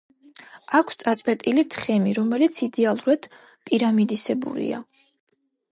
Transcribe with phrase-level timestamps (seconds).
[0.77, 3.29] აქვს წაწვეტილი თხემი, რომელიც იდეალურად
[3.69, 4.83] პირამიდისებურია.